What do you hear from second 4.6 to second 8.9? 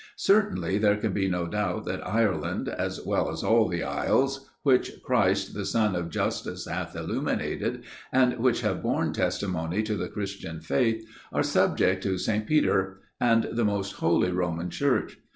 which Christ the Sun of justice hath illuminated, and which have